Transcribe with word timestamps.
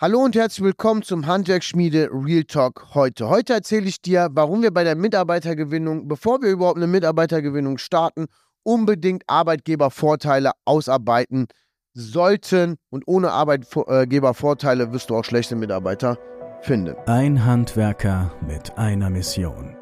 Hallo 0.00 0.20
und 0.20 0.36
herzlich 0.36 0.62
willkommen 0.64 1.02
zum 1.02 1.26
Handwerksschmiede 1.26 2.10
Real 2.12 2.44
Talk 2.44 2.94
heute. 2.94 3.28
Heute 3.28 3.54
erzähle 3.54 3.86
ich 3.88 4.00
dir, 4.00 4.28
warum 4.30 4.62
wir 4.62 4.72
bei 4.72 4.84
der 4.84 4.94
Mitarbeitergewinnung, 4.94 6.06
bevor 6.06 6.40
wir 6.40 6.50
überhaupt 6.50 6.76
eine 6.76 6.86
Mitarbeitergewinnung 6.86 7.78
starten, 7.78 8.26
unbedingt 8.62 9.24
Arbeitgebervorteile 9.26 10.52
ausarbeiten 10.64 11.48
sollten. 11.94 12.76
Und 12.90 13.08
ohne 13.08 13.32
Arbeitgebervorteile 13.32 14.92
wirst 14.92 15.10
du 15.10 15.16
auch 15.16 15.24
schlechte 15.24 15.56
Mitarbeiter 15.56 16.16
finden. 16.60 16.94
Ein 17.06 17.44
Handwerker 17.44 18.32
mit 18.46 18.78
einer 18.78 19.10
Mission. 19.10 19.76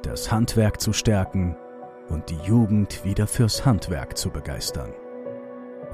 Das 0.00 0.32
Handwerk 0.32 0.80
zu 0.80 0.94
stärken 0.94 1.58
und 2.08 2.30
die 2.30 2.38
Jugend 2.42 3.04
wieder 3.04 3.26
fürs 3.26 3.66
Handwerk 3.66 4.16
zu 4.16 4.30
begeistern. 4.30 4.94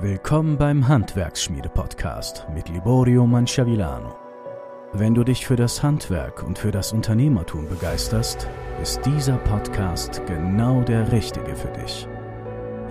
Willkommen 0.00 0.58
beim 0.58 0.88
Handwerksschmiede-Podcast 0.88 2.46
mit 2.52 2.68
Liborio 2.68 3.28
Manciavillano. 3.28 4.16
Wenn 4.92 5.14
du 5.14 5.22
dich 5.22 5.46
für 5.46 5.54
das 5.54 5.84
Handwerk 5.84 6.42
und 6.42 6.58
für 6.58 6.72
das 6.72 6.92
Unternehmertum 6.92 7.68
begeisterst, 7.68 8.48
ist 8.82 9.06
dieser 9.06 9.36
Podcast 9.36 10.20
genau 10.26 10.82
der 10.82 11.12
richtige 11.12 11.54
für 11.54 11.68
dich. 11.68 12.08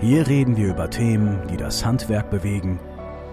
Hier 0.00 0.26
reden 0.26 0.56
wir 0.56 0.68
über 0.68 0.88
Themen, 0.88 1.46
die 1.50 1.58
das 1.58 1.84
Handwerk 1.84 2.30
bewegen 2.30 2.80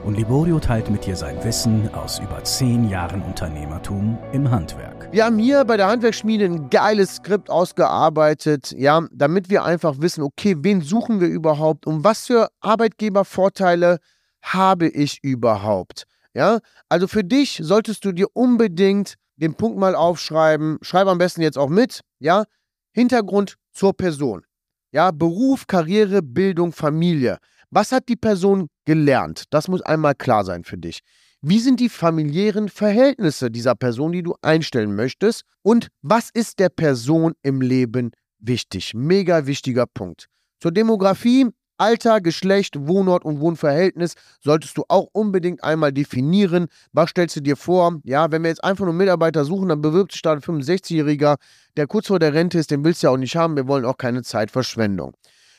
und 0.04 0.18
Liborio 0.18 0.60
teilt 0.60 0.90
mit 0.90 1.06
dir 1.06 1.16
sein 1.16 1.42
Wissen 1.42 1.94
aus 1.94 2.20
über 2.20 2.44
zehn 2.44 2.90
Jahren 2.90 3.22
Unternehmertum 3.22 4.18
im 4.34 4.52
Handwerk. 4.52 5.01
Wir 5.12 5.26
haben 5.26 5.40
hier 5.40 5.66
bei 5.66 5.76
der 5.76 5.88
Handwerksschmiede 5.88 6.46
ein 6.46 6.70
geiles 6.70 7.16
Skript 7.16 7.50
ausgearbeitet, 7.50 8.74
ja, 8.78 9.06
damit 9.12 9.50
wir 9.50 9.66
einfach 9.66 10.00
wissen, 10.00 10.24
okay, 10.24 10.56
wen 10.60 10.80
suchen 10.80 11.20
wir 11.20 11.28
überhaupt 11.28 11.86
und 11.86 12.06
was 12.06 12.28
für 12.28 12.48
Arbeitgebervorteile 12.62 14.00
habe 14.42 14.88
ich 14.88 15.22
überhaupt? 15.22 16.06
Ja, 16.34 16.60
also 16.88 17.10
für 17.10 17.26
dich 17.26 17.60
solltest 17.62 18.06
du 18.06 18.14
dir 18.14 18.28
unbedingt 18.32 19.16
den 19.36 19.54
Punkt 19.56 19.78
mal 19.78 19.96
aufschreiben. 19.96 20.78
Schreib 20.82 21.08
am 21.08 21.18
besten 21.18 21.42
jetzt 21.42 21.58
auch 21.58 21.70
mit, 21.70 22.00
ja. 22.20 22.46
Hintergrund 22.94 23.56
zur 23.74 23.94
Person. 23.94 24.46
Ja, 24.94 25.12
Beruf, 25.12 25.68
Karriere, 25.68 26.22
Bildung, 26.22 26.72
Familie. 26.72 27.38
Was 27.70 27.92
hat 27.92 28.08
die 28.08 28.16
Person 28.16 28.70
gelernt? 28.86 29.44
Das 29.50 29.68
muss 29.68 29.82
einmal 29.82 30.16
klar 30.16 30.46
sein 30.46 30.64
für 30.64 30.78
dich. 30.78 31.02
Wie 31.44 31.60
sind 31.60 31.80
die 31.80 31.90
familiären 31.90 32.70
Verhältnisse 32.70 33.50
dieser 33.50 33.74
Person, 33.74 34.12
die 34.12 34.22
du 34.22 34.36
einstellen 34.44 34.96
möchtest? 34.96 35.44
Und 35.64 35.88
was 36.04 36.30
ist 36.32 36.60
der 36.60 36.70
Person 36.70 37.34
im 37.42 37.62
Leben 37.62 38.12
wichtig? 38.38 38.94
Mega 38.94 39.48
wichtiger 39.48 39.88
Punkt. 39.88 40.28
Zur 40.60 40.72
Demografie, 40.72 41.48
Alter, 41.78 42.22
Geschlecht, 42.22 42.76
Wohnort 42.88 43.26
und 43.26 43.40
Wohnverhältnis 43.40 44.14
solltest 44.40 44.78
du 44.78 44.84
auch 44.88 45.08
unbedingt 45.14 45.64
einmal 45.64 45.92
definieren. 45.92 46.68
Was 46.94 47.10
stellst 47.10 47.38
du 47.38 47.40
dir 47.40 47.56
vor? 47.56 48.00
Ja, 48.04 48.32
wenn 48.32 48.44
wir 48.44 48.50
jetzt 48.50 48.64
einfach 48.64 48.86
nur 48.86 48.94
Mitarbeiter 48.94 49.44
suchen, 49.44 49.70
dann 49.70 49.82
bewirbt 49.82 50.12
sich 50.12 50.22
da 50.22 50.34
ein 50.34 50.42
65-Jähriger, 50.42 51.38
der 51.76 51.88
kurz 51.88 52.06
vor 52.06 52.20
der 52.20 52.36
Rente 52.36 52.60
ist, 52.60 52.70
den 52.70 52.84
willst 52.84 53.02
du 53.02 53.08
ja 53.08 53.14
auch 53.14 53.18
nicht 53.18 53.36
haben. 53.36 53.56
Wir 53.56 53.68
wollen 53.68 53.86
auch 53.86 53.98
keine 53.98 54.22
Zeitverschwendung. 54.22 55.16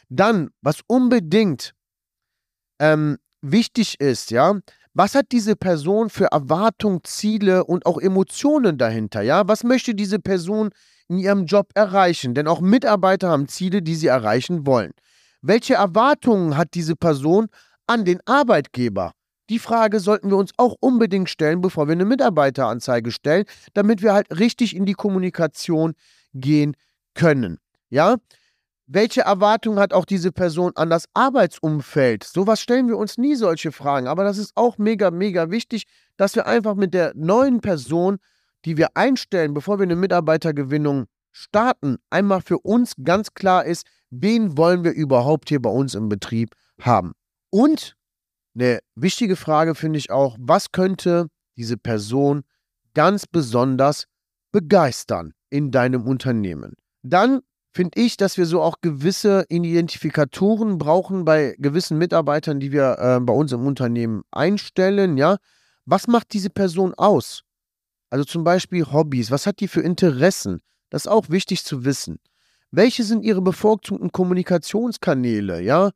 Dann, 0.08 0.50
was 0.60 0.82
unbedingt 0.86 1.74
ähm, 2.78 3.18
wichtig 3.40 3.98
ist, 3.98 4.30
ja, 4.30 4.60
was 4.94 5.14
hat 5.14 5.26
diese 5.32 5.56
Person 5.56 6.10
für 6.10 6.26
Erwartungen, 6.26 7.00
Ziele 7.04 7.64
und 7.64 7.86
auch 7.86 7.98
Emotionen 7.98 8.78
dahinter, 8.78 9.22
ja? 9.22 9.48
Was 9.48 9.64
möchte 9.64 9.94
diese 9.94 10.18
Person 10.18 10.70
in 11.08 11.18
ihrem 11.18 11.46
Job 11.46 11.70
erreichen? 11.74 12.34
Denn 12.34 12.46
auch 12.46 12.60
Mitarbeiter 12.60 13.30
haben 13.30 13.48
Ziele, 13.48 13.82
die 13.82 13.94
sie 13.94 14.08
erreichen 14.08 14.66
wollen. 14.66 14.92
Welche 15.40 15.74
Erwartungen 15.74 16.56
hat 16.56 16.74
diese 16.74 16.94
Person 16.94 17.48
an 17.86 18.04
den 18.04 18.20
Arbeitgeber? 18.26 19.12
Die 19.50 19.58
Frage 19.58 20.00
sollten 20.00 20.30
wir 20.30 20.36
uns 20.36 20.52
auch 20.56 20.76
unbedingt 20.80 21.28
stellen, 21.28 21.60
bevor 21.60 21.88
wir 21.88 21.92
eine 21.92 22.04
Mitarbeiteranzeige 22.04 23.10
stellen, 23.10 23.44
damit 23.74 24.02
wir 24.02 24.14
halt 24.14 24.38
richtig 24.38 24.74
in 24.76 24.86
die 24.86 24.94
Kommunikation 24.94 25.94
gehen 26.32 26.76
können. 27.14 27.58
Ja? 27.90 28.16
Welche 28.86 29.22
Erwartungen 29.22 29.78
hat 29.78 29.92
auch 29.92 30.04
diese 30.04 30.32
Person 30.32 30.72
an 30.74 30.90
das 30.90 31.06
Arbeitsumfeld? 31.14 32.24
Sowas 32.24 32.60
stellen 32.60 32.88
wir 32.88 32.98
uns 32.98 33.16
nie 33.16 33.36
solche 33.36 33.72
Fragen. 33.72 34.06
Aber 34.06 34.24
das 34.24 34.38
ist 34.38 34.52
auch 34.56 34.76
mega, 34.78 35.10
mega 35.10 35.50
wichtig, 35.50 35.84
dass 36.16 36.34
wir 36.34 36.46
einfach 36.46 36.74
mit 36.74 36.92
der 36.92 37.12
neuen 37.14 37.60
Person, 37.60 38.18
die 38.64 38.76
wir 38.76 38.96
einstellen, 38.96 39.54
bevor 39.54 39.78
wir 39.78 39.84
eine 39.84 39.96
Mitarbeitergewinnung 39.96 41.06
starten, 41.30 41.96
einmal 42.10 42.42
für 42.42 42.58
uns 42.58 42.94
ganz 43.02 43.34
klar 43.34 43.64
ist, 43.64 43.86
wen 44.10 44.56
wollen 44.56 44.84
wir 44.84 44.92
überhaupt 44.92 45.48
hier 45.48 45.62
bei 45.62 45.70
uns 45.70 45.94
im 45.94 46.08
Betrieb 46.08 46.54
haben. 46.80 47.12
Und 47.50 47.96
eine 48.54 48.80
wichtige 48.94 49.36
Frage 49.36 49.74
finde 49.74 49.98
ich 49.98 50.10
auch, 50.10 50.36
was 50.38 50.72
könnte 50.72 51.28
diese 51.56 51.76
Person 51.78 52.42
ganz 52.94 53.26
besonders 53.26 54.06
begeistern 54.52 55.32
in 55.48 55.70
deinem 55.70 56.06
Unternehmen? 56.06 56.74
Dann 57.02 57.40
finde 57.72 58.00
ich, 58.00 58.16
dass 58.16 58.36
wir 58.36 58.46
so 58.46 58.60
auch 58.62 58.80
gewisse 58.80 59.46
Identifikatoren 59.48 60.78
brauchen 60.78 61.24
bei 61.24 61.56
gewissen 61.58 61.98
Mitarbeitern, 61.98 62.60
die 62.60 62.72
wir 62.72 62.98
äh, 62.98 63.20
bei 63.20 63.32
uns 63.32 63.52
im 63.52 63.66
Unternehmen 63.66 64.22
einstellen. 64.30 65.16
Ja, 65.16 65.38
was 65.84 66.06
macht 66.06 66.32
diese 66.32 66.50
Person 66.50 66.94
aus? 66.94 67.42
Also 68.10 68.24
zum 68.24 68.44
Beispiel 68.44 68.84
Hobbys. 68.84 69.30
Was 69.30 69.46
hat 69.46 69.60
die 69.60 69.68
für 69.68 69.80
Interessen? 69.80 70.60
Das 70.90 71.06
ist 71.06 71.10
auch 71.10 71.30
wichtig 71.30 71.64
zu 71.64 71.84
wissen. 71.84 72.18
Welche 72.70 73.04
sind 73.04 73.24
ihre 73.24 73.40
bevorzugten 73.40 74.12
Kommunikationskanäle? 74.12 75.62
Ja, 75.62 75.90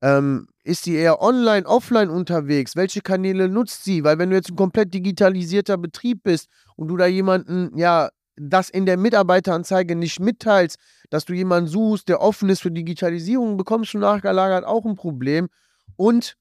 ähm, 0.00 0.48
ist 0.64 0.84
sie 0.84 0.94
eher 0.94 1.20
online, 1.20 1.66
offline 1.66 2.10
unterwegs? 2.10 2.76
Welche 2.76 3.00
Kanäle 3.00 3.48
nutzt 3.48 3.84
sie? 3.84 4.04
Weil 4.04 4.18
wenn 4.18 4.30
du 4.30 4.36
jetzt 4.36 4.50
ein 4.50 4.56
komplett 4.56 4.94
digitalisierter 4.94 5.76
Betrieb 5.76 6.22
bist 6.22 6.48
und 6.76 6.88
du 6.88 6.96
da 6.96 7.06
jemanden 7.06 7.76
ja 7.76 8.10
das 8.40 8.70
in 8.70 8.86
der 8.86 8.96
Mitarbeiteranzeige 8.96 9.96
nicht 9.96 10.20
mitteilst, 10.20 10.78
dass 11.10 11.24
du 11.24 11.32
jemanden 11.32 11.68
suchst, 11.68 12.08
der 12.08 12.20
offen 12.20 12.48
ist 12.48 12.60
für 12.62 12.70
Digitalisierung, 12.70 13.56
bekommst 13.56 13.94
du 13.94 13.98
nachgelagert 13.98 14.64
auch 14.64 14.84
ein 14.84 14.94
Problem 14.94 15.48
und 15.96 16.36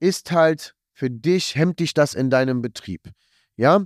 ist 0.00 0.32
halt 0.32 0.74
für 0.92 1.10
dich, 1.10 1.56
hemmt 1.56 1.80
dich 1.80 1.94
das 1.94 2.14
in 2.14 2.30
deinem 2.30 2.62
Betrieb. 2.62 3.10
Ja, 3.56 3.84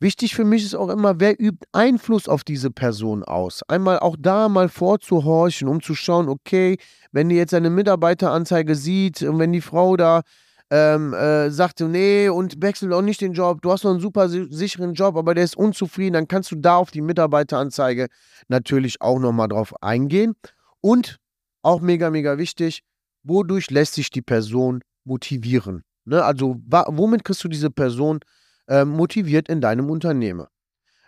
Wichtig 0.00 0.36
für 0.36 0.44
mich 0.44 0.64
ist 0.64 0.76
auch 0.76 0.90
immer, 0.90 1.18
wer 1.18 1.40
übt 1.40 1.66
Einfluss 1.72 2.28
auf 2.28 2.44
diese 2.44 2.70
Person 2.70 3.24
aus. 3.24 3.64
Einmal 3.66 3.98
auch 3.98 4.14
da 4.16 4.48
mal 4.48 4.68
vorzuhorchen, 4.68 5.66
um 5.66 5.82
zu 5.82 5.96
schauen, 5.96 6.28
okay, 6.28 6.76
wenn 7.10 7.28
die 7.28 7.34
jetzt 7.34 7.52
eine 7.52 7.68
Mitarbeiteranzeige 7.68 8.76
sieht 8.76 9.22
und 9.22 9.40
wenn 9.40 9.52
die 9.52 9.60
Frau 9.60 9.96
da 9.96 10.22
ähm, 10.70 11.14
äh, 11.14 11.50
sagte, 11.50 11.88
nee, 11.88 12.28
und 12.28 12.62
wechsel 12.62 12.92
auch 12.92 13.02
nicht 13.02 13.20
den 13.20 13.32
Job, 13.32 13.62
du 13.62 13.72
hast 13.72 13.84
noch 13.84 13.90
einen 13.92 14.00
super 14.00 14.28
sicheren 14.28 14.94
Job, 14.94 15.16
aber 15.16 15.34
der 15.34 15.44
ist 15.44 15.56
unzufrieden, 15.56 16.14
dann 16.14 16.28
kannst 16.28 16.50
du 16.50 16.56
da 16.56 16.76
auf 16.76 16.90
die 16.90 17.00
Mitarbeiteranzeige 17.00 18.08
natürlich 18.48 19.00
auch 19.00 19.18
nochmal 19.18 19.48
drauf 19.48 19.74
eingehen. 19.82 20.34
Und 20.80 21.18
auch 21.62 21.80
mega, 21.80 22.10
mega 22.10 22.38
wichtig, 22.38 22.82
wodurch 23.22 23.70
lässt 23.70 23.94
sich 23.94 24.10
die 24.10 24.22
Person 24.22 24.82
motivieren? 25.04 25.82
Ne? 26.04 26.22
Also, 26.22 26.56
womit 26.66 27.24
kriegst 27.24 27.42
du 27.44 27.48
diese 27.48 27.70
Person 27.70 28.20
äh, 28.68 28.84
motiviert 28.84 29.48
in 29.48 29.60
deinem 29.60 29.90
Unternehmen? 29.90 30.46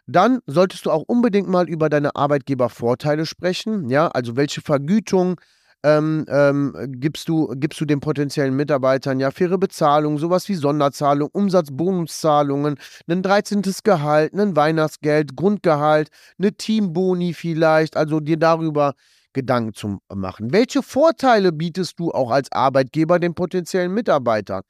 Dann 0.06 0.40
solltest 0.46 0.86
du 0.86 0.90
auch 0.90 1.04
unbedingt 1.06 1.48
mal 1.48 1.68
über 1.68 1.88
deine 1.88 2.16
Arbeitgebervorteile 2.16 3.26
sprechen. 3.26 3.88
Ja, 3.90 4.08
also 4.08 4.36
welche 4.36 4.60
Vergütung 4.60 5.40
ähm, 5.82 6.26
ähm, 6.28 6.74
gibst, 6.98 7.28
du, 7.28 7.48
gibst 7.56 7.80
du 7.80 7.84
den 7.84 8.00
potenziellen 8.00 8.54
Mitarbeitern 8.54 9.20
ja 9.20 9.30
faire 9.30 9.58
Bezahlung, 9.58 10.18
sowas 10.18 10.48
wie 10.48 10.54
Sonderzahlung, 10.54 11.30
Umsatzbonuszahlungen, 11.32 12.76
ein 13.08 13.22
13. 13.22 13.62
Gehalt, 13.82 14.34
ein 14.34 14.56
Weihnachtsgeld, 14.56 15.36
Grundgehalt, 15.36 16.10
eine 16.38 16.52
Teamboni 16.52 17.32
vielleicht, 17.32 17.96
also 17.96 18.20
dir 18.20 18.36
darüber 18.36 18.94
Gedanken 19.32 19.74
zu 19.74 19.98
machen. 20.12 20.52
Welche 20.52 20.82
Vorteile 20.82 21.52
bietest 21.52 21.98
du 21.98 22.10
auch 22.10 22.30
als 22.30 22.50
Arbeitgeber 22.52 23.18
den 23.18 23.34
potenziellen 23.34 23.92
Mitarbeitern? 23.92 24.62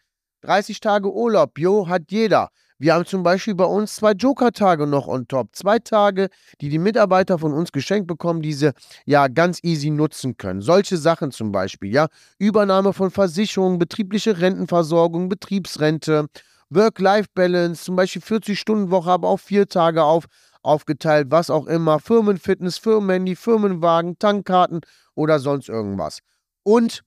30 0.43 0.81
Tage 0.81 1.13
Urlaub, 1.13 1.59
jo, 1.59 1.89
hat 1.89 2.11
jeder. 2.11 2.51
Wir 2.81 2.95
haben 2.95 3.05
zum 3.05 3.23
Beispiel 3.23 3.55
bei 3.55 3.67
uns 3.67 3.97
zwei 3.97 4.13
Joker-Tage 4.13 4.87
noch 4.87 5.07
on 5.07 5.29
top. 5.29 5.55
Zwei 5.55 5.79
Tage, 5.79 6.31
die 6.63 6.71
die 6.71 6.79
Mitarbeiter 6.79 7.39
von 7.39 7.53
uns 7.53 7.73
geschenkt 7.73 8.07
bekommen, 8.07 8.41
die 8.41 8.55
sie 8.55 8.73
ja 9.05 9.29
ganz 9.29 9.59
easy 9.63 9.91
nutzen 9.91 10.39
können. 10.39 10.63
Solche 10.63 10.97
Sachen 10.97 11.31
zum 11.31 11.53
Beispiel, 11.53 11.93
ja. 11.93 12.09
Übernahme 12.39 12.95
von 12.95 13.11
Versicherungen, 13.11 13.79
betriebliche 13.79 14.41
Rentenversorgung, 14.41 15.29
Betriebsrente, 15.29 16.29
Work-Life-Balance, 16.71 17.85
zum 17.85 17.97
Beispiel 17.97 18.23
40-Stunden-Woche, 18.23 19.11
aber 19.11 19.29
auch 19.29 19.41
vier 19.41 19.69
Tage 19.69 20.03
auf, 20.03 20.25
aufgeteilt, 20.63 21.27
was 21.31 21.51
auch 21.51 21.67
immer. 21.67 22.01
Firmenfitness, 22.01 22.79
Firmenhandy, 22.79 23.37
Firmenwagen, 23.37 24.19
Tankkarten 24.19 24.81
oder 25.15 25.39
sonst 25.39 25.69
irgendwas. 25.69 26.21
Und 26.63 27.03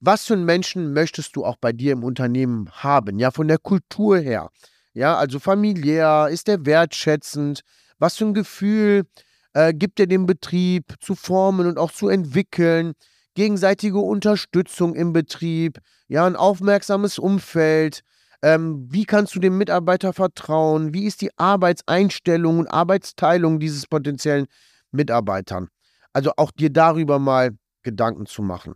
was 0.00 0.24
für 0.24 0.32
einen 0.32 0.46
Menschen 0.46 0.94
möchtest 0.94 1.36
du 1.36 1.44
auch 1.44 1.56
bei 1.56 1.74
dir 1.74 1.92
im 1.92 2.04
Unternehmen 2.04 2.70
haben? 2.72 3.18
Ja, 3.18 3.30
von 3.30 3.48
der 3.48 3.58
Kultur 3.58 4.16
her. 4.16 4.48
Ja, 4.94 5.16
also 5.16 5.38
familiär, 5.38 6.28
ist 6.30 6.48
er 6.48 6.66
wertschätzend? 6.66 7.60
Was 7.98 8.16
für 8.16 8.24
ein 8.24 8.34
Gefühl 8.34 9.04
äh, 9.52 9.72
gibt 9.72 10.00
er 10.00 10.06
dem 10.06 10.26
Betrieb 10.26 10.94
zu 11.00 11.14
formen 11.14 11.66
und 11.66 11.78
auch 11.78 11.92
zu 11.92 12.08
entwickeln? 12.08 12.94
Gegenseitige 13.34 13.98
Unterstützung 13.98 14.94
im 14.96 15.12
Betrieb, 15.12 15.78
ja, 16.08 16.26
ein 16.26 16.36
aufmerksames 16.36 17.18
Umfeld, 17.18 18.00
Ähm, 18.42 18.86
wie 18.90 19.04
kannst 19.04 19.34
du 19.34 19.38
dem 19.40 19.58
Mitarbeiter 19.58 20.14
vertrauen? 20.14 20.94
Wie 20.94 21.04
ist 21.04 21.20
die 21.20 21.30
Arbeitseinstellung 21.36 22.58
und 22.60 22.68
Arbeitsteilung 22.68 23.60
dieses 23.60 23.86
potenziellen 23.86 24.46
Mitarbeitern? 24.92 25.68
Also 26.14 26.32
auch 26.38 26.50
dir 26.50 26.70
darüber 26.70 27.18
mal 27.18 27.50
Gedanken 27.82 28.24
zu 28.26 28.42
machen. 28.42 28.74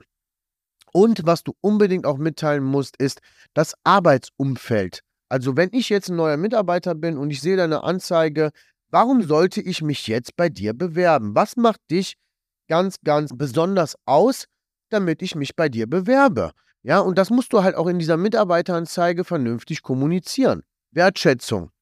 Und 0.93 1.23
was 1.27 1.45
du 1.45 1.55
unbedingt 1.63 2.07
auch 2.07 2.19
mitteilen 2.19 2.65
musst, 2.65 2.97
ist 2.99 3.21
das 3.55 3.75
Arbeitsumfeld. 3.85 5.01
Also 5.35 5.57
wenn 5.57 5.71
ich 5.73 5.89
jetzt 5.89 6.11
ein 6.11 6.15
neuer 6.15 6.37
Mitarbeiter 6.37 6.95
bin 6.95 7.19
und 7.19 7.29
ich 7.29 7.41
sehe 7.41 7.57
deine 7.57 7.83
Anzeige, 7.83 8.53
warum 8.91 9.21
sollte 9.21 9.61
ich 9.61 9.83
mich 9.83 10.07
jetzt 10.07 10.37
bei 10.37 10.49
dir 10.49 10.75
bewerben? 10.75 11.35
Was 11.35 11.57
macht 11.57 11.81
dich 11.91 12.15
ganz, 12.69 12.99
ganz 13.03 13.33
besonders 13.35 13.97
aus, 14.05 14.45
damit 14.91 15.23
ich 15.23 15.35
mich 15.35 15.57
bei 15.57 15.69
dir 15.69 15.89
bewerbe? 15.91 16.53
Ja, 16.85 17.01
und 17.01 17.19
das 17.19 17.31
musst 17.31 17.53
du 17.53 17.65
halt 17.65 17.75
auch 17.75 17.89
in 17.89 17.99
dieser 17.99 18.17
Mitarbeiteranzeige 18.17 19.25
vernünftig 19.25 19.83
kommunizieren. 19.83 20.63
Wertschätzung 20.93 21.73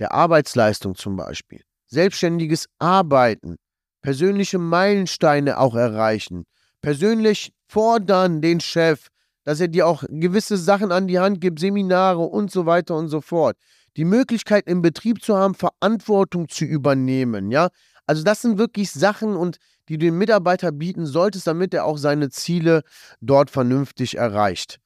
der 0.00 0.10
Arbeitsleistung 0.10 0.96
zum 0.96 1.14
Beispiel, 1.14 1.62
selbstständiges 1.86 2.66
Arbeiten, 2.80 3.54
persönliche 4.00 4.58
Meilensteine 4.58 5.60
auch 5.60 5.76
erreichen, 5.76 6.42
persönlich 6.80 7.52
fordern 7.68 8.40
den 8.40 8.58
Chef, 8.58 9.11
dass 9.44 9.60
er 9.60 9.68
dir 9.68 9.86
auch 9.86 10.04
gewisse 10.08 10.56
Sachen 10.56 10.92
an 10.92 11.06
die 11.06 11.18
Hand 11.18 11.40
gibt, 11.40 11.58
Seminare 11.58 12.20
und 12.20 12.50
so 12.50 12.66
weiter 12.66 12.96
und 12.96 13.08
so 13.08 13.20
fort. 13.20 13.56
Die 13.96 14.04
Möglichkeit 14.04 14.66
im 14.66 14.82
Betrieb 14.82 15.22
zu 15.22 15.36
haben, 15.36 15.54
Verantwortung 15.54 16.48
zu 16.48 16.64
übernehmen, 16.64 17.50
ja. 17.50 17.68
Also 18.06 18.24
das 18.24 18.42
sind 18.42 18.58
wirklich 18.58 18.90
Sachen 18.90 19.36
und 19.36 19.58
die 19.88 19.98
du 19.98 20.06
dem 20.06 20.18
Mitarbeiter 20.18 20.72
bieten 20.72 21.06
solltest, 21.06 21.46
damit 21.46 21.74
er 21.74 21.84
auch 21.84 21.98
seine 21.98 22.30
Ziele 22.30 22.82
dort 23.20 23.50
vernünftig 23.50 24.16
erreicht. 24.16 24.78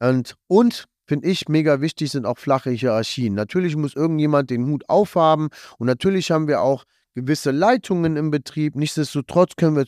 Und, 0.00 0.36
und 0.46 0.86
finde 1.06 1.28
ich 1.28 1.48
mega 1.48 1.80
wichtig 1.80 2.10
sind 2.10 2.26
auch 2.26 2.38
flache 2.38 2.70
Hierarchien. 2.70 3.34
Natürlich 3.34 3.76
muss 3.76 3.94
irgendjemand 3.94 4.50
den 4.50 4.66
Hut 4.66 4.88
aufhaben 4.88 5.48
und 5.78 5.86
natürlich 5.86 6.30
haben 6.30 6.48
wir 6.48 6.60
auch 6.60 6.84
gewisse 7.14 7.50
Leitungen 7.50 8.16
im 8.16 8.30
Betrieb. 8.30 8.76
Nichtsdestotrotz 8.76 9.56
können 9.56 9.76
wir 9.76 9.86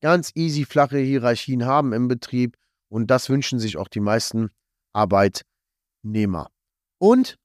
ganz 0.00 0.30
easy 0.34 0.64
flache 0.64 0.98
Hierarchien 0.98 1.64
haben 1.64 1.92
im 1.92 2.08
Betrieb 2.08 2.56
und 2.88 3.08
das 3.10 3.28
wünschen 3.28 3.58
sich 3.58 3.76
auch 3.76 3.88
die 3.88 4.00
meisten 4.00 4.50
Arbeitnehmer. 4.92 6.50
Und 6.98 7.36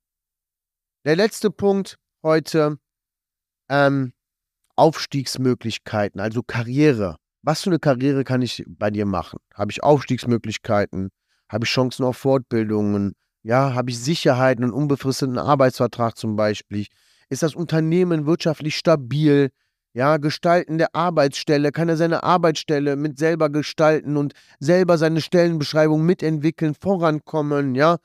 der 1.06 1.16
letzte 1.16 1.52
Punkt 1.52 1.98
heute, 2.24 2.78
ähm, 3.70 4.14
Aufstiegsmöglichkeiten, 4.76 6.20
also 6.20 6.42
Karriere. 6.42 7.18
Was 7.42 7.62
für 7.62 7.70
eine 7.70 7.80
Karriere 7.80 8.24
kann 8.24 8.42
ich 8.42 8.64
bei 8.68 8.90
dir 8.90 9.06
machen? 9.06 9.40
Habe 9.54 9.72
ich 9.72 9.84
Aufstiegsmöglichkeiten? 9.84 11.10
Habe 11.50 11.66
ich 11.66 11.72
Chancen 11.72 12.06
auf 12.06 12.18
Fortbildungen? 12.18 13.14
Ja, 13.44 13.74
habe 13.74 13.92
ich 13.92 14.00
Sicherheit, 14.00 14.58
einen 14.58 14.72
unbefristeten 14.72 15.38
Arbeitsvertrag 15.38 16.18
zum 16.18 16.36
Beispiel? 16.38 16.88
Ist 17.30 17.44
das 17.44 17.54
Unternehmen 17.54 18.26
wirtschaftlich 18.26 18.78
stabil? 18.78 19.52
Ja, 19.96 20.18
Gestalten 20.18 20.80
der 20.80 20.96
Arbeitsstelle, 20.96 21.72
kann 21.72 21.88
er 21.88 21.98
seine 21.98 22.24
Arbeitsstelle 22.24 22.96
mit 22.96 23.20
selber 23.20 23.50
gestalten 23.50 24.18
und 24.18 24.34
selber 24.60 24.98
seine 24.98 25.22
Stellenbeschreibung 25.22 26.04
mitentwickeln, 26.04 26.74
vorankommen, 26.74 27.76
ja? 27.76 27.98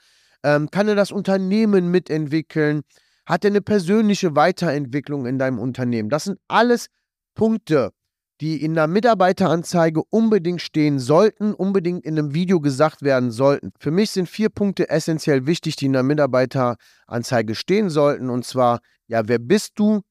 Ähm, 0.43 0.71
kann 0.71 0.87
er 0.87 0.95
das 0.95 1.11
Unternehmen 1.11 1.91
mitentwickeln? 1.91 2.83
Hat 3.25 3.45
er 3.45 3.51
eine 3.51 3.63
persönliche 3.63 4.37
Weiterentwicklung 4.37 5.25
in 5.27 5.39
deinem 5.39 5.59
Unternehmen? 5.59 6.11
Das 6.11 6.25
sind 6.25 6.39
alles 6.47 6.89
Punkte, 7.35 7.93
die 8.41 8.63
in 8.63 8.75
der 8.75 8.87
Mitarbeiteranzeige 8.87 10.03
unbedingt 10.11 10.61
stehen 10.61 10.99
sollten, 10.99 11.55
unbedingt 11.55 12.05
in 12.05 12.19
einem 12.19 12.35
Video 12.35 12.61
gesagt 12.61 13.03
werden 13.03 13.31
sollten. 13.31 13.73
Für 13.79 13.91
mich 13.91 14.11
sind 14.11 14.29
vier 14.29 14.51
Punkte 14.51 14.91
essentiell 14.91 15.47
wichtig, 15.47 15.77
die 15.77 15.87
in 15.87 15.95
der 15.95 16.03
Mitarbeiteranzeige 16.03 17.55
stehen 17.55 17.91
sollten. 17.91 18.31
Und 18.31 18.45
zwar, 18.45 18.81
ja, 19.09 19.27
wer 19.27 19.39
bist 19.39 19.73
du? 19.77 20.03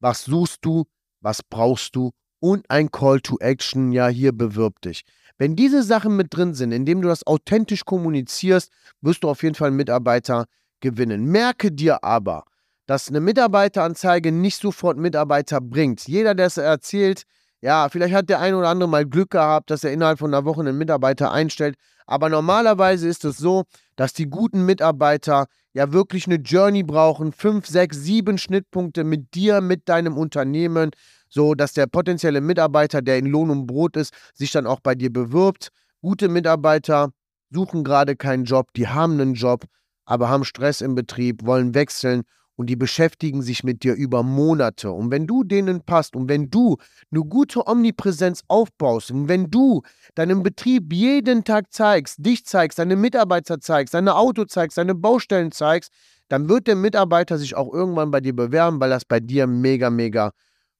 Was 0.00 0.24
suchst 0.24 0.64
du? 0.64 0.84
Was 1.24 1.42
brauchst 1.42 1.96
du? 1.96 2.10
Und 2.38 2.66
ein 2.68 2.90
Call 2.90 3.20
to 3.22 3.38
Action, 3.40 3.92
ja, 3.92 4.08
hier 4.08 4.32
bewirb 4.32 4.82
dich. 4.82 5.04
Wenn 5.38 5.56
diese 5.56 5.82
Sachen 5.82 6.16
mit 6.16 6.36
drin 6.36 6.52
sind, 6.52 6.70
indem 6.70 7.00
du 7.00 7.08
das 7.08 7.26
authentisch 7.26 7.86
kommunizierst, 7.86 8.70
wirst 9.00 9.24
du 9.24 9.30
auf 9.30 9.42
jeden 9.42 9.54
Fall 9.54 9.68
einen 9.68 9.78
Mitarbeiter 9.78 10.44
gewinnen. 10.80 11.24
Merke 11.24 11.72
dir 11.72 12.04
aber, 12.04 12.44
dass 12.84 13.08
eine 13.08 13.20
Mitarbeiteranzeige 13.20 14.32
nicht 14.32 14.60
sofort 14.60 14.98
Mitarbeiter 14.98 15.62
bringt. 15.62 16.06
Jeder, 16.06 16.34
der 16.34 16.46
es 16.46 16.58
erzählt, 16.58 17.22
ja, 17.62 17.88
vielleicht 17.88 18.14
hat 18.14 18.28
der 18.28 18.40
ein 18.40 18.54
oder 18.54 18.68
andere 18.68 18.90
mal 18.90 19.06
Glück 19.06 19.30
gehabt, 19.30 19.70
dass 19.70 19.82
er 19.82 19.92
innerhalb 19.92 20.18
von 20.18 20.34
einer 20.34 20.44
Woche 20.44 20.60
einen 20.60 20.76
Mitarbeiter 20.76 21.32
einstellt. 21.32 21.76
Aber 22.04 22.28
normalerweise 22.28 23.08
ist 23.08 23.24
es 23.24 23.38
so, 23.38 23.64
dass 23.96 24.12
die 24.12 24.28
guten 24.28 24.66
Mitarbeiter 24.66 25.46
ja 25.74 25.92
wirklich 25.92 26.26
eine 26.26 26.36
Journey 26.36 26.82
brauchen, 26.82 27.32
fünf, 27.32 27.66
sechs, 27.66 27.98
sieben 27.98 28.38
Schnittpunkte 28.38 29.04
mit 29.04 29.34
dir, 29.34 29.60
mit 29.60 29.88
deinem 29.88 30.16
Unternehmen, 30.16 30.92
so 31.28 31.54
dass 31.54 31.72
der 31.72 31.86
potenzielle 31.86 32.40
Mitarbeiter, 32.40 33.02
der 33.02 33.18
in 33.18 33.26
Lohn 33.26 33.50
und 33.50 33.66
Brot 33.66 33.96
ist, 33.96 34.14
sich 34.34 34.52
dann 34.52 34.66
auch 34.66 34.80
bei 34.80 34.94
dir 34.94 35.12
bewirbt. 35.12 35.68
Gute 36.00 36.28
Mitarbeiter 36.28 37.10
suchen 37.50 37.84
gerade 37.84 38.16
keinen 38.16 38.44
Job, 38.44 38.68
die 38.76 38.88
haben 38.88 39.20
einen 39.20 39.34
Job, 39.34 39.64
aber 40.04 40.28
haben 40.28 40.44
Stress 40.44 40.80
im 40.80 40.94
Betrieb, 40.94 41.44
wollen 41.44 41.74
wechseln 41.74 42.22
und 42.56 42.68
die 42.68 42.76
beschäftigen 42.76 43.42
sich 43.42 43.64
mit 43.64 43.82
dir 43.82 43.94
über 43.94 44.22
Monate. 44.22 44.92
Und 44.92 45.10
wenn 45.10 45.26
du 45.26 45.44
denen 45.44 45.82
passt 45.82 46.14
und 46.14 46.28
wenn 46.28 46.50
du 46.50 46.76
eine 47.10 47.24
gute 47.24 47.66
Omnipräsenz 47.66 48.42
aufbaust 48.48 49.10
und 49.10 49.28
wenn 49.28 49.50
du 49.50 49.82
deinem 50.14 50.42
Betrieb 50.42 50.92
jeden 50.92 51.44
Tag 51.44 51.72
zeigst, 51.72 52.24
dich 52.24 52.44
zeigst, 52.46 52.78
deine 52.78 52.96
Mitarbeiter 52.96 53.60
zeigst, 53.60 53.94
deine 53.94 54.14
Auto 54.14 54.44
zeigst, 54.44 54.78
deine 54.78 54.94
Baustellen 54.94 55.52
zeigst, 55.52 55.92
dann 56.28 56.48
wird 56.48 56.66
der 56.66 56.76
Mitarbeiter 56.76 57.38
sich 57.38 57.56
auch 57.56 57.72
irgendwann 57.72 58.10
bei 58.10 58.20
dir 58.20 58.34
bewerben, 58.34 58.80
weil 58.80 58.92
er 58.92 58.98
es 58.98 59.04
bei 59.04 59.20
dir 59.20 59.46
mega, 59.46 59.90
mega 59.90 60.32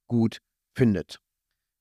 gut 0.06 0.38
findet. 0.74 1.18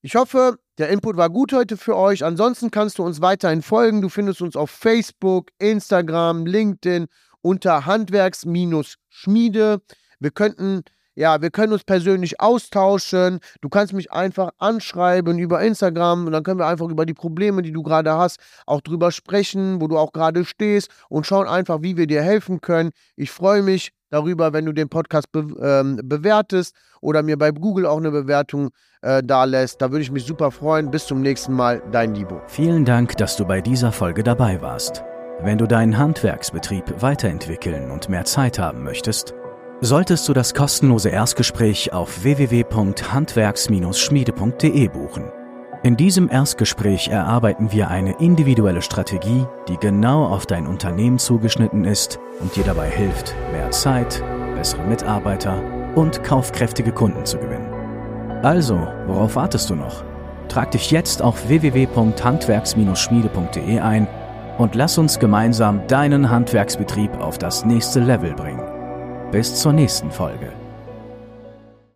Ich 0.01 0.15
hoffe, 0.15 0.57
der 0.79 0.89
Input 0.89 1.15
war 1.15 1.29
gut 1.29 1.53
heute 1.53 1.77
für 1.77 1.95
euch. 1.95 2.25
Ansonsten 2.25 2.71
kannst 2.71 2.97
du 2.97 3.03
uns 3.03 3.21
weiterhin 3.21 3.61
folgen. 3.61 4.01
Du 4.01 4.09
findest 4.09 4.41
uns 4.41 4.57
auf 4.57 4.69
Facebook, 4.69 5.49
Instagram, 5.59 6.45
LinkedIn 6.45 7.07
unter 7.43 7.85
Handwerks-Schmiede. 7.85 9.81
Wir 10.19 10.31
könnten, 10.31 10.81
ja, 11.13 11.41
wir 11.41 11.51
können 11.51 11.73
uns 11.73 11.83
persönlich 11.83 12.39
austauschen. 12.41 13.39
Du 13.61 13.69
kannst 13.69 13.93
mich 13.93 14.11
einfach 14.11 14.49
anschreiben 14.57 15.37
über 15.37 15.61
Instagram 15.61 16.25
und 16.25 16.31
dann 16.31 16.43
können 16.43 16.59
wir 16.59 16.67
einfach 16.67 16.89
über 16.89 17.05
die 17.05 17.13
Probleme, 17.13 17.61
die 17.61 17.71
du 17.71 17.83
gerade 17.83 18.13
hast, 18.13 18.39
auch 18.65 18.81
drüber 18.81 19.11
sprechen, 19.11 19.79
wo 19.81 19.87
du 19.87 19.97
auch 19.97 20.13
gerade 20.13 20.45
stehst 20.45 20.89
und 21.09 21.27
schauen 21.27 21.47
einfach, 21.47 21.81
wie 21.81 21.97
wir 21.97 22.07
dir 22.07 22.23
helfen 22.23 22.61
können. 22.61 22.91
Ich 23.15 23.29
freue 23.29 23.61
mich 23.61 23.91
darüber, 24.09 24.53
wenn 24.53 24.65
du 24.65 24.73
den 24.73 24.89
Podcast 24.89 25.31
be 25.31 25.45
ähm, 25.61 25.99
bewertest 26.03 26.75
oder 27.01 27.23
mir 27.23 27.37
bei 27.37 27.51
Google 27.51 27.85
auch 27.85 27.97
eine 27.97 28.11
Bewertung 28.11 28.69
äh, 29.01 29.21
da 29.23 29.43
lässt. 29.43 29.81
Da 29.81 29.91
würde 29.91 30.03
ich 30.03 30.11
mich 30.11 30.25
super 30.25 30.51
freuen. 30.51 30.89
Bis 30.89 31.05
zum 31.05 31.21
nächsten 31.21 31.53
Mal, 31.53 31.81
dein 31.91 32.15
Libo. 32.15 32.41
Vielen 32.47 32.85
Dank, 32.85 33.17
dass 33.17 33.35
du 33.35 33.45
bei 33.45 33.59
dieser 33.59 33.91
Folge 33.91 34.23
dabei 34.23 34.61
warst. 34.61 35.03
Wenn 35.43 35.57
du 35.57 35.67
deinen 35.67 35.97
Handwerksbetrieb 35.97 37.01
weiterentwickeln 37.01 37.91
und 37.91 38.07
mehr 38.07 38.23
Zeit 38.23 38.59
haben 38.59 38.81
möchtest, 38.81 39.33
solltest 39.81 40.29
du 40.29 40.33
das 40.33 40.53
kostenlose 40.53 41.09
Erstgespräch 41.09 41.91
auf 41.91 42.23
www.handwerks-schmiede.de 42.23 44.87
buchen. 44.87 45.25
In 45.83 45.97
diesem 45.97 46.29
Erstgespräch 46.29 47.09
erarbeiten 47.09 47.73
wir 47.73 47.89
eine 47.89 48.17
individuelle 48.21 48.81
Strategie, 48.81 49.45
die 49.67 49.75
genau 49.75 50.27
auf 50.27 50.45
dein 50.45 50.65
Unternehmen 50.65 51.19
zugeschnitten 51.19 51.83
ist 51.83 52.19
und 52.39 52.55
dir 52.55 52.63
dabei 52.63 52.89
hilft, 52.89 53.35
mehr 53.51 53.69
Zeit, 53.71 54.23
bessere 54.55 54.83
Mitarbeiter 54.83 55.61
und 55.95 56.23
kaufkräftige 56.23 56.93
Kunden 56.93 57.25
zu 57.25 57.37
gewinnen. 57.37 57.67
Also, 58.43 58.87
worauf 59.07 59.35
wartest 59.35 59.69
du 59.69 59.75
noch? 59.75 60.05
Trag 60.47 60.71
dich 60.71 60.89
jetzt 60.89 61.21
auf 61.21 61.49
www.handwerks-schmiede.de 61.49 63.79
ein 63.79 64.07
und 64.57 64.75
lass 64.75 64.97
uns 64.97 65.19
gemeinsam 65.19 65.85
deinen 65.87 66.29
Handwerksbetrieb 66.29 67.11
auf 67.19 67.37
das 67.37 67.65
nächste 67.65 67.99
Level 67.99 68.33
bringen. 68.33 68.63
Bis 69.31 69.55
zur 69.55 69.73
nächsten 69.73 70.11
Folge. 70.11 70.62